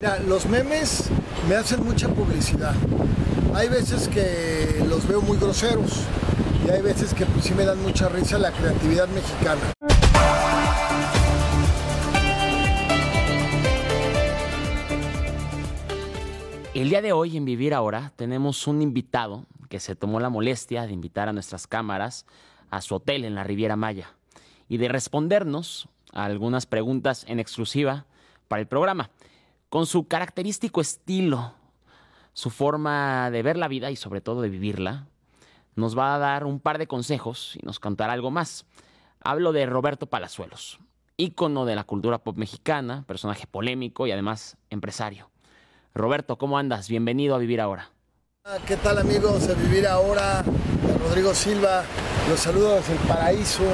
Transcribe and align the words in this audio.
Mira, 0.00 0.20
los 0.20 0.46
memes 0.46 1.10
me 1.48 1.56
hacen 1.56 1.82
mucha 1.82 2.08
publicidad. 2.08 2.72
Hay 3.52 3.68
veces 3.68 4.06
que 4.06 4.84
los 4.88 5.08
veo 5.08 5.20
muy 5.20 5.36
groseros 5.38 6.04
y 6.64 6.70
hay 6.70 6.82
veces 6.82 7.12
que 7.12 7.26
pues, 7.26 7.46
sí 7.46 7.52
me 7.52 7.64
dan 7.64 7.82
mucha 7.82 8.08
risa 8.08 8.38
la 8.38 8.52
creatividad 8.52 9.08
mexicana. 9.08 9.72
El 16.74 16.90
día 16.90 17.02
de 17.02 17.10
hoy 17.10 17.36
en 17.36 17.44
Vivir 17.44 17.74
Ahora 17.74 18.12
tenemos 18.14 18.68
un 18.68 18.82
invitado 18.82 19.46
que 19.68 19.80
se 19.80 19.96
tomó 19.96 20.20
la 20.20 20.28
molestia 20.28 20.86
de 20.86 20.92
invitar 20.92 21.28
a 21.28 21.32
nuestras 21.32 21.66
cámaras 21.66 22.24
a 22.70 22.82
su 22.82 22.94
hotel 22.94 23.24
en 23.24 23.34
la 23.34 23.42
Riviera 23.42 23.74
Maya 23.74 24.14
y 24.68 24.76
de 24.76 24.86
respondernos 24.86 25.88
a 26.12 26.24
algunas 26.24 26.66
preguntas 26.66 27.24
en 27.26 27.40
exclusiva 27.40 28.06
para 28.46 28.60
el 28.60 28.68
programa. 28.68 29.10
Con 29.68 29.84
su 29.84 30.08
característico 30.08 30.80
estilo, 30.80 31.52
su 32.32 32.48
forma 32.48 33.30
de 33.30 33.42
ver 33.42 33.58
la 33.58 33.68
vida 33.68 33.90
y 33.90 33.96
sobre 33.96 34.22
todo 34.22 34.40
de 34.40 34.48
vivirla, 34.48 35.08
nos 35.76 35.96
va 35.96 36.14
a 36.14 36.18
dar 36.18 36.44
un 36.44 36.58
par 36.58 36.78
de 36.78 36.86
consejos 36.86 37.54
y 37.60 37.66
nos 37.66 37.78
contará 37.78 38.14
algo 38.14 38.30
más. 38.30 38.64
Hablo 39.22 39.52
de 39.52 39.66
Roberto 39.66 40.06
Palazuelos, 40.06 40.78
ícono 41.18 41.66
de 41.66 41.76
la 41.76 41.84
cultura 41.84 42.16
pop 42.16 42.38
mexicana, 42.38 43.04
personaje 43.06 43.46
polémico 43.46 44.06
y 44.06 44.10
además 44.10 44.56
empresario. 44.70 45.28
Roberto, 45.94 46.38
¿cómo 46.38 46.56
andas? 46.56 46.88
Bienvenido 46.88 47.34
a 47.34 47.38
Vivir 47.38 47.60
Ahora. 47.60 47.90
Ah, 48.46 48.56
¿Qué 48.66 48.78
tal 48.78 48.96
amigos 48.96 49.48
de 49.48 49.54
Vivir 49.54 49.86
Ahora? 49.86 50.44
Rodrigo 50.98 51.34
Silva, 51.34 51.84
los 52.30 52.40
saludo 52.40 52.76
desde 52.76 52.94
el 52.94 53.00
paraíso. 53.00 53.64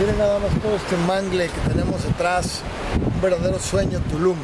Miren 0.00 0.18
nada 0.18 0.40
más 0.40 0.50
todo 0.60 0.74
este 0.74 0.96
mangle 1.06 1.46
que 1.46 1.60
tenemos 1.68 2.02
detrás, 2.02 2.60
un 2.96 3.20
verdadero 3.20 3.60
sueño 3.60 4.00
Tulum. 4.10 4.36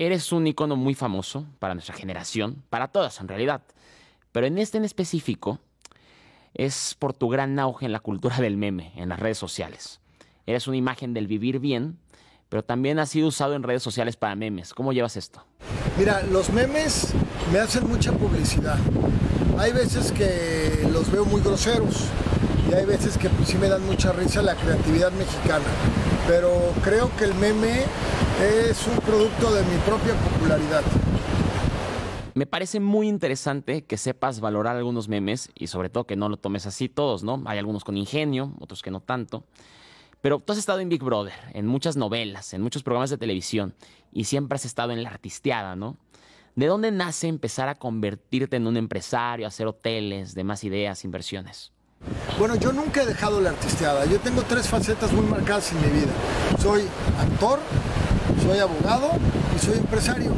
Eres 0.00 0.30
un 0.30 0.46
icono 0.46 0.76
muy 0.76 0.94
famoso 0.94 1.44
para 1.58 1.74
nuestra 1.74 1.92
generación, 1.92 2.62
para 2.70 2.86
todas 2.86 3.18
en 3.18 3.26
realidad, 3.26 3.62
pero 4.30 4.46
en 4.46 4.56
este 4.56 4.78
en 4.78 4.84
específico 4.84 5.58
es 6.54 6.94
por 6.96 7.14
tu 7.14 7.28
gran 7.28 7.58
auge 7.58 7.84
en 7.84 7.90
la 7.90 7.98
cultura 7.98 8.36
del 8.36 8.56
meme, 8.56 8.92
en 8.94 9.08
las 9.08 9.18
redes 9.18 9.38
sociales. 9.38 9.98
Eres 10.46 10.68
una 10.68 10.76
imagen 10.76 11.14
del 11.14 11.26
vivir 11.26 11.58
bien, 11.58 11.98
pero 12.48 12.62
también 12.62 13.00
has 13.00 13.08
sido 13.08 13.26
usado 13.26 13.54
en 13.54 13.64
redes 13.64 13.82
sociales 13.82 14.14
para 14.14 14.36
memes. 14.36 14.72
¿Cómo 14.72 14.92
llevas 14.92 15.16
esto? 15.16 15.44
Mira, 15.98 16.22
los 16.30 16.50
memes 16.50 17.12
me 17.52 17.58
hacen 17.58 17.88
mucha 17.88 18.12
publicidad. 18.12 18.78
Hay 19.58 19.72
veces 19.72 20.12
que 20.12 20.88
los 20.92 21.10
veo 21.10 21.24
muy 21.24 21.40
groseros 21.40 22.04
y 22.70 22.74
hay 22.74 22.86
veces 22.86 23.18
que 23.18 23.28
pues, 23.30 23.48
sí 23.48 23.58
me 23.58 23.68
dan 23.68 23.84
mucha 23.84 24.12
risa 24.12 24.42
la 24.42 24.54
creatividad 24.54 25.10
mexicana. 25.10 25.64
Pero 26.28 26.72
creo 26.84 27.10
que 27.16 27.24
el 27.24 27.34
meme 27.34 27.82
es 28.40 28.86
un 28.86 28.98
producto 28.98 29.52
de 29.52 29.62
mi 29.64 29.76
propia 29.78 30.14
popularidad. 30.14 30.82
Me 32.34 32.46
parece 32.46 32.78
muy 32.78 33.08
interesante 33.08 33.84
que 33.84 33.96
sepas 33.96 34.38
valorar 34.38 34.76
algunos 34.76 35.08
memes 35.08 35.50
y 35.56 35.66
sobre 35.66 35.90
todo 35.90 36.06
que 36.06 36.14
no 36.14 36.28
lo 36.28 36.36
tomes 36.36 36.66
así 36.66 36.88
todos, 36.88 37.24
¿no? 37.24 37.42
Hay 37.46 37.58
algunos 37.58 37.82
con 37.82 37.96
ingenio, 37.96 38.52
otros 38.60 38.80
que 38.80 38.92
no 38.92 39.00
tanto. 39.00 39.44
Pero 40.20 40.38
tú 40.38 40.52
has 40.52 40.58
estado 40.58 40.78
en 40.78 40.88
Big 40.88 41.02
Brother, 41.02 41.34
en 41.52 41.66
muchas 41.66 41.96
novelas, 41.96 42.54
en 42.54 42.62
muchos 42.62 42.82
programas 42.84 43.10
de 43.10 43.18
televisión 43.18 43.74
y 44.12 44.24
siempre 44.24 44.56
has 44.56 44.64
estado 44.64 44.92
en 44.92 45.02
la 45.02 45.10
artisteada, 45.10 45.74
¿no? 45.74 45.96
¿De 46.54 46.66
dónde 46.66 46.90
nace 46.90 47.28
empezar 47.28 47.68
a 47.68 47.74
convertirte 47.76 48.56
en 48.56 48.66
un 48.66 48.76
empresario, 48.76 49.46
hacer 49.46 49.66
hoteles, 49.66 50.34
demás 50.34 50.64
ideas, 50.64 51.04
inversiones? 51.04 51.72
Bueno, 52.38 52.54
yo 52.56 52.72
nunca 52.72 53.02
he 53.02 53.06
dejado 53.06 53.40
la 53.40 53.50
artisteada. 53.50 54.06
Yo 54.06 54.18
tengo 54.20 54.42
tres 54.42 54.68
facetas 54.68 55.12
muy 55.12 55.26
marcadas 55.26 55.72
en 55.72 55.80
mi 55.80 56.00
vida. 56.00 56.12
Soy 56.60 56.82
actor, 57.18 57.58
soy 58.48 58.60
abogado 58.60 59.10
y 59.54 59.58
soy 59.58 59.76
empresario. 59.76 60.32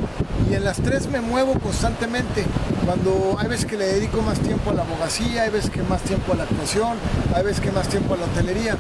Y 0.51 0.55
en 0.55 0.65
las 0.65 0.83
tres 0.83 1.09
me 1.09 1.21
muevo 1.21 1.53
constantemente. 1.61 2.45
Cuando 2.85 3.37
hay 3.39 3.47
veces 3.47 3.67
que 3.67 3.77
le 3.77 3.87
dedico 3.87 4.21
más 4.23 4.41
tiempo 4.41 4.71
a 4.71 4.75
la 4.75 4.83
abogacía, 4.83 5.43
hay 5.43 5.51
veces 5.51 5.71
que 5.71 5.83
más 5.85 6.03
tiempo 6.03 6.33
a 6.33 6.37
la 6.37 6.43
actuación, 6.43 6.99
hay 7.33 7.45
veces 7.45 7.61
que 7.61 7.71
más 7.71 7.89
tiempo 7.89 8.15
a 8.15 8.17
la 8.17 8.25
hotelería. 8.25 8.77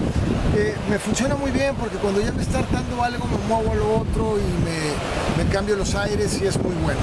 Eh, 0.56 0.74
me 0.88 0.98
funciona 0.98 1.36
muy 1.36 1.52
bien 1.52 1.76
porque 1.76 1.96
cuando 1.98 2.20
ya 2.20 2.32
me 2.32 2.42
está 2.42 2.58
hartando 2.58 3.04
algo 3.04 3.24
me 3.26 3.36
muevo 3.46 3.70
a 3.70 3.74
lo 3.76 4.00
otro 4.00 4.36
y 4.36 4.64
me, 4.64 5.44
me 5.44 5.48
cambio 5.48 5.76
los 5.76 5.94
aires 5.94 6.40
y 6.42 6.46
es 6.46 6.60
muy 6.60 6.74
bueno. 6.82 7.00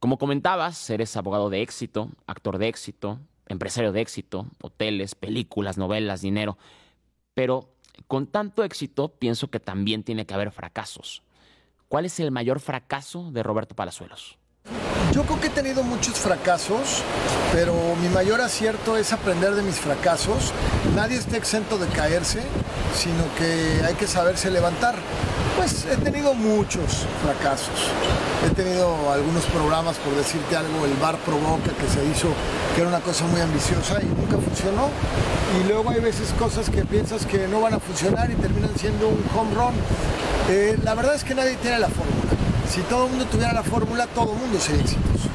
Como 0.00 0.16
comentabas, 0.16 0.88
eres 0.88 1.14
abogado 1.18 1.50
de 1.50 1.60
éxito, 1.60 2.08
actor 2.26 2.56
de 2.56 2.68
éxito, 2.68 3.18
empresario 3.46 3.92
de 3.92 4.00
éxito, 4.00 4.46
hoteles, 4.62 5.14
películas, 5.14 5.76
novelas, 5.76 6.22
dinero. 6.22 6.56
Pero 7.34 7.73
con 8.06 8.26
tanto 8.26 8.64
éxito, 8.64 9.08
pienso 9.08 9.48
que 9.48 9.60
también 9.60 10.02
tiene 10.02 10.26
que 10.26 10.34
haber 10.34 10.50
fracasos. 10.50 11.22
¿Cuál 11.88 12.06
es 12.06 12.18
el 12.20 12.30
mayor 12.30 12.60
fracaso 12.60 13.30
de 13.30 13.42
Roberto 13.42 13.74
Palazuelos? 13.74 14.38
Yo 15.12 15.22
creo 15.22 15.40
que 15.40 15.46
he 15.46 15.50
tenido 15.50 15.82
muchos 15.82 16.14
fracasos, 16.14 17.02
pero 17.52 17.74
mi 18.00 18.08
mayor 18.08 18.40
acierto 18.40 18.96
es 18.96 19.12
aprender 19.12 19.54
de 19.54 19.62
mis 19.62 19.76
fracasos. 19.76 20.52
Nadie 20.96 21.18
está 21.18 21.36
exento 21.36 21.78
de 21.78 21.86
caerse, 21.88 22.42
sino 22.96 23.24
que 23.38 23.84
hay 23.86 23.94
que 23.94 24.06
saberse 24.06 24.50
levantar. 24.50 24.96
Pues 25.56 25.86
he 25.86 25.96
tenido 25.96 26.34
muchos 26.34 27.06
fracasos. 27.22 27.90
He 28.44 28.50
tenido 28.54 29.12
algunos 29.12 29.44
programas, 29.44 29.96
por 29.98 30.14
decirte 30.16 30.56
algo, 30.56 30.84
el 30.84 30.94
Bar 30.94 31.16
Provoca, 31.18 31.70
que 31.70 31.88
se 31.88 32.04
hizo, 32.06 32.28
que 32.74 32.80
era 32.80 32.88
una 32.88 33.00
cosa 33.00 33.24
muy 33.26 33.40
ambiciosa 33.40 34.00
y 34.02 34.06
nunca 34.06 34.36
funcionó. 34.38 34.88
Y 35.60 35.68
luego 35.68 35.90
hay 35.90 36.00
veces 36.00 36.34
cosas 36.38 36.68
que 36.68 36.84
piensas 36.84 37.24
que 37.24 37.46
no 37.46 37.60
van 37.60 37.74
a 37.74 37.78
funcionar 37.78 38.30
y 38.30 38.34
terminan 38.34 38.76
siendo 38.76 39.08
un 39.08 39.24
home 39.34 39.54
run. 39.54 39.74
Eh, 40.48 40.76
la 40.82 40.94
verdad 40.94 41.14
es 41.14 41.22
que 41.22 41.34
nadie 41.34 41.56
tiene 41.56 41.78
la 41.78 41.88
fórmula. 41.88 42.13
Si 42.68 42.80
todo 42.82 43.04
el 43.06 43.10
mundo 43.10 43.26
tuviera 43.26 43.52
la 43.52 43.62
fórmula, 43.62 44.06
todo 44.08 44.32
el 44.32 44.38
mundo 44.38 44.58
sería 44.58 44.82
exitoso. 44.82 45.28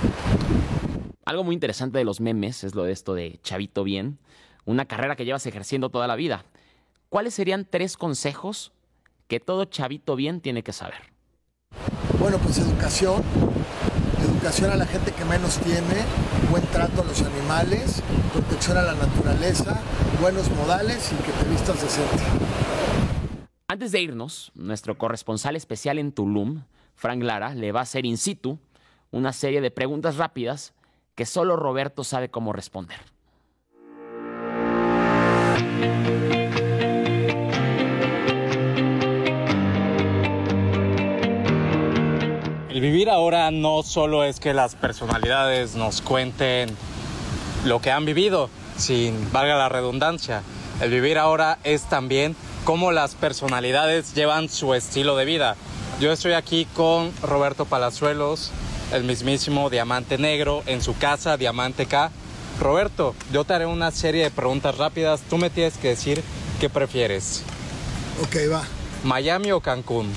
Algo 1.25 1.43
muy 1.43 1.53
interesante 1.53 1.97
de 1.97 2.03
los 2.03 2.19
memes 2.19 2.63
es 2.63 2.75
lo 2.75 2.83
de 2.83 2.91
esto 2.91 3.13
de 3.13 3.39
Chavito 3.43 3.83
Bien, 3.83 4.17
una 4.65 4.85
carrera 4.85 5.15
que 5.15 5.25
llevas 5.25 5.45
ejerciendo 5.45 5.89
toda 5.89 6.07
la 6.07 6.15
vida. 6.15 6.45
¿Cuáles 7.09 7.33
serían 7.33 7.67
tres 7.69 7.97
consejos 7.97 8.71
que 9.27 9.39
todo 9.39 9.65
chavito 9.65 10.15
bien 10.15 10.41
tiene 10.41 10.63
que 10.63 10.73
saber? 10.73 11.13
Bueno, 12.19 12.37
pues 12.39 12.57
educación, 12.57 13.23
educación 14.27 14.71
a 14.71 14.75
la 14.75 14.85
gente 14.85 15.11
que 15.11 15.23
menos 15.25 15.59
tiene, 15.59 16.03
buen 16.49 16.63
trato 16.67 17.01
a 17.01 17.05
los 17.05 17.21
animales, 17.21 18.01
protección 18.33 18.77
a 18.77 18.81
la 18.81 18.93
naturaleza, 18.93 19.79
buenos 20.19 20.49
modales 20.51 21.11
y 21.11 21.23
que 21.23 21.31
te 21.31 21.49
vistas 21.49 21.81
decente. 21.81 22.23
Antes 23.67 23.91
de 23.91 24.01
irnos, 24.01 24.51
nuestro 24.55 24.97
corresponsal 24.97 25.55
especial 25.55 25.99
en 25.99 26.11
Tulum, 26.11 26.63
Frank 26.99 27.23
Lara, 27.23 27.55
le 27.55 27.71
va 27.71 27.79
a 27.79 27.83
hacer 27.83 28.05
in 28.05 28.17
situ 28.17 28.59
una 29.09 29.31
serie 29.31 29.61
de 29.61 29.71
preguntas 29.71 30.17
rápidas 30.17 30.73
que 31.15 31.25
solo 31.25 31.55
Roberto 31.55 32.03
sabe 32.03 32.29
cómo 32.29 32.51
responder. 32.51 32.97
El 42.69 42.81
vivir 42.81 43.09
ahora 43.09 43.49
no 43.49 43.81
solo 43.83 44.25
es 44.25 44.41
que 44.41 44.53
las 44.53 44.75
personalidades 44.75 45.75
nos 45.75 46.01
cuenten 46.01 46.69
lo 47.63 47.79
que 47.79 47.91
han 47.91 48.03
vivido, 48.03 48.49
sin 48.75 49.31
valga 49.31 49.55
la 49.55 49.69
redundancia. 49.69 50.43
El 50.81 50.91
vivir 50.91 51.17
ahora 51.17 51.59
es 51.63 51.87
también 51.87 52.35
cómo 52.65 52.91
las 52.91 53.15
personalidades 53.15 54.13
llevan 54.15 54.49
su 54.49 54.73
estilo 54.73 55.15
de 55.15 55.23
vida. 55.23 55.55
Yo 55.99 56.13
estoy 56.13 56.31
aquí 56.31 56.65
con 56.73 57.11
Roberto 57.21 57.65
Palazuelos, 57.65 58.51
el 58.93 59.03
mismísimo 59.03 59.69
Diamante 59.69 60.17
Negro, 60.17 60.63
en 60.65 60.81
su 60.81 60.97
casa 60.97 61.35
Diamante 61.35 61.87
K. 61.87 62.09
Roberto, 62.57 63.15
yo 63.33 63.43
te 63.43 63.53
haré 63.53 63.65
una 63.65 63.91
serie 63.91 64.23
de 64.23 64.31
preguntas 64.31 64.77
rápidas. 64.77 65.19
Tú 65.29 65.37
me 65.37 65.49
tienes 65.49 65.77
que 65.77 65.89
decir 65.89 66.23
qué 66.61 66.69
prefieres. 66.69 67.43
Ok, 68.23 68.49
va. 68.49 68.63
¿Miami 69.03 69.51
o 69.51 69.59
Cancún? 69.59 70.09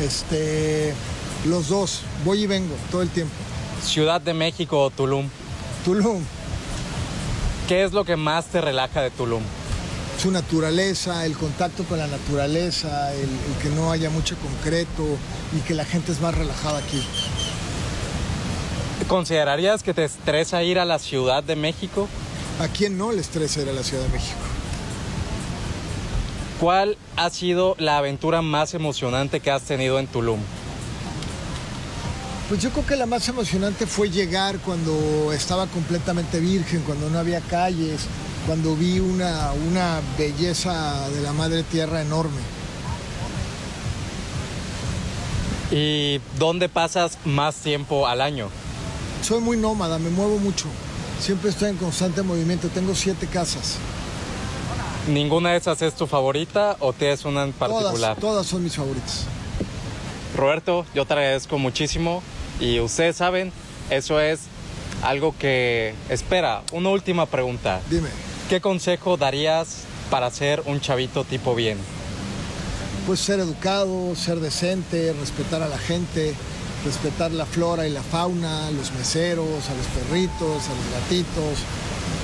Este, 0.00 0.92
los 1.46 1.68
dos, 1.68 2.02
voy 2.22 2.42
y 2.42 2.46
vengo 2.46 2.74
todo 2.90 3.00
el 3.00 3.08
tiempo. 3.08 3.34
¿Ciudad 3.82 4.20
de 4.20 4.34
México 4.34 4.82
o 4.82 4.90
Tulum? 4.90 5.30
Tulum, 5.86 6.22
¿Qué 7.68 7.84
es 7.84 7.92
lo 7.92 8.04
que 8.04 8.16
más 8.16 8.46
te 8.46 8.60
relaja 8.60 9.00
de 9.00 9.10
Tulum? 9.10 9.42
Su 10.18 10.30
naturaleza, 10.30 11.26
el 11.26 11.36
contacto 11.36 11.84
con 11.84 11.98
la 11.98 12.06
naturaleza, 12.06 13.12
el, 13.14 13.28
el 13.28 13.62
que 13.62 13.68
no 13.70 13.92
haya 13.92 14.10
mucho 14.10 14.36
concreto 14.36 15.04
y 15.56 15.60
que 15.60 15.74
la 15.74 15.84
gente 15.84 16.12
es 16.12 16.20
más 16.20 16.34
relajada 16.34 16.78
aquí. 16.78 17.02
¿Considerarías 19.08 19.82
que 19.82 19.94
te 19.94 20.04
estresa 20.04 20.62
ir 20.62 20.78
a 20.78 20.84
la 20.84 20.98
Ciudad 20.98 21.44
de 21.44 21.54
México? 21.54 22.08
¿A 22.60 22.68
quién 22.68 22.98
no 22.98 23.12
le 23.12 23.20
estresa 23.20 23.60
ir 23.62 23.68
a 23.68 23.72
la 23.72 23.82
Ciudad 23.82 24.02
de 24.02 24.08
México? 24.08 24.40
¿Cuál 26.58 26.96
ha 27.16 27.28
sido 27.28 27.76
la 27.78 27.98
aventura 27.98 28.40
más 28.40 28.72
emocionante 28.72 29.40
que 29.40 29.50
has 29.50 29.62
tenido 29.62 29.98
en 29.98 30.06
Tulum? 30.06 30.40
Pues 32.48 32.62
yo 32.62 32.70
creo 32.70 32.86
que 32.86 32.96
la 32.96 33.06
más 33.06 33.28
emocionante 33.28 33.86
fue 33.86 34.08
llegar 34.08 34.58
cuando 34.60 35.32
estaba 35.32 35.66
completamente 35.66 36.40
virgen, 36.40 36.80
cuando 36.82 37.10
no 37.10 37.18
había 37.18 37.40
calles, 37.40 38.06
cuando 38.46 38.76
vi 38.76 39.00
una, 39.00 39.52
una 39.68 40.00
belleza 40.16 41.08
de 41.10 41.20
la 41.20 41.32
madre 41.32 41.64
tierra 41.64 42.00
enorme. 42.00 42.40
¿Y 45.72 46.20
dónde 46.38 46.68
pasas 46.68 47.18
más 47.24 47.56
tiempo 47.56 48.06
al 48.06 48.20
año? 48.20 48.48
Soy 49.22 49.40
muy 49.40 49.56
nómada, 49.56 49.98
me 49.98 50.10
muevo 50.10 50.38
mucho. 50.38 50.66
Siempre 51.20 51.50
estoy 51.50 51.70
en 51.70 51.76
constante 51.76 52.22
movimiento. 52.22 52.68
Tengo 52.68 52.94
siete 52.94 53.26
casas. 53.26 53.78
¿Ninguna 55.08 55.50
de 55.50 55.56
esas 55.56 55.82
es 55.82 55.94
tu 55.94 56.06
favorita 56.06 56.76
o 56.78 56.92
tienes 56.92 57.24
una 57.24 57.42
en 57.42 57.52
particular? 57.52 58.16
Todas, 58.16 58.18
todas 58.18 58.46
son 58.46 58.62
mis 58.62 58.76
favoritas. 58.76 59.24
Roberto, 60.36 60.86
yo 60.94 61.04
te 61.04 61.14
agradezco 61.14 61.58
muchísimo 61.58 62.22
y 62.60 62.78
ustedes 62.78 63.16
saben, 63.16 63.52
eso 63.90 64.20
es 64.20 64.40
algo 65.02 65.34
que 65.36 65.94
espera. 66.08 66.62
Una 66.72 66.90
última 66.90 67.26
pregunta. 67.26 67.80
Dime. 67.90 68.08
¿Qué 68.48 68.60
consejo 68.60 69.16
darías 69.16 69.82
para 70.08 70.30
ser 70.30 70.62
un 70.66 70.80
chavito 70.80 71.24
tipo 71.24 71.56
bien? 71.56 71.78
Pues 73.04 73.18
ser 73.18 73.40
educado, 73.40 74.14
ser 74.14 74.38
decente, 74.38 75.12
respetar 75.18 75.62
a 75.62 75.68
la 75.68 75.78
gente, 75.78 76.32
respetar 76.84 77.32
la 77.32 77.44
flora 77.44 77.88
y 77.88 77.90
la 77.90 78.02
fauna, 78.02 78.68
a 78.68 78.70
los 78.70 78.92
meseros, 78.92 79.68
a 79.68 79.74
los 79.74 79.86
perritos, 79.86 80.38
a 80.40 80.74
los 80.74 81.02
gatitos. 81.02 81.58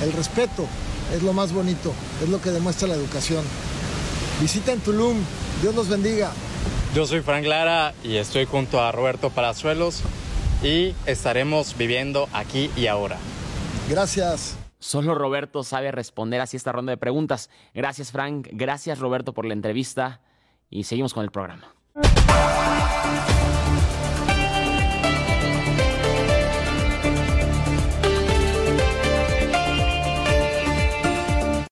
El 0.04 0.12
respeto 0.12 0.66
es 1.12 1.24
lo 1.24 1.32
más 1.32 1.52
bonito, 1.52 1.92
es 2.22 2.28
lo 2.28 2.40
que 2.40 2.50
demuestra 2.50 2.86
la 2.86 2.94
educación. 2.94 3.44
Visita 4.40 4.72
en 4.72 4.78
Tulum, 4.78 5.16
Dios 5.60 5.74
los 5.74 5.88
bendiga. 5.88 6.30
Yo 6.94 7.04
soy 7.04 7.22
Frank 7.22 7.46
Lara 7.46 7.94
y 8.04 8.16
estoy 8.16 8.44
junto 8.44 8.80
a 8.80 8.92
Roberto 8.92 9.30
Palazuelos 9.30 10.02
y 10.62 10.94
estaremos 11.04 11.76
viviendo 11.76 12.28
aquí 12.32 12.70
y 12.76 12.86
ahora. 12.86 13.19
Gracias. 13.88 14.62
Solo 14.82 15.14
Roberto 15.14 15.62
sabe 15.62 15.93
responder 15.93 16.40
así 16.40 16.56
esta 16.56 16.73
ronda 16.73 16.90
de 16.90 16.96
preguntas. 16.96 17.50
Gracias 17.73 18.11
Frank, 18.11 18.49
gracias 18.50 18.99
Roberto 18.99 19.32
por 19.32 19.44
la 19.44 19.52
entrevista 19.52 20.20
y 20.70 20.82
seguimos 20.82 21.14
con 21.14 21.23
el 21.23 21.31
programa. 21.31 21.73